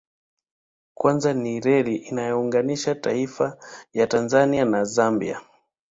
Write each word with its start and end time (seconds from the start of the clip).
Kwanza 0.93 1.33
ni 1.33 1.59
reli 1.59 1.95
inayoyounganisha 1.95 2.89
mataifa 2.95 3.57
ya 3.93 4.07
Tanzania 4.07 4.65
na 4.65 4.83
Zambia 4.83 5.41